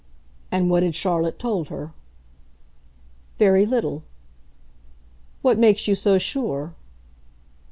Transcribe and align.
"And 0.51 0.71
what 0.71 0.81
had 0.81 0.95
Charlotte 0.95 1.37
told 1.37 1.67
her?" 1.67 1.93
"Very 3.37 3.67
little." 3.67 4.01
"What 5.43 5.59
makes 5.59 5.87
you 5.87 5.93
so 5.93 6.17
sure?" 6.17 6.73